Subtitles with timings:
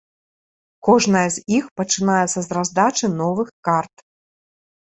[0.87, 3.95] Кожная з іх пачынаецца з раздачы новых карт.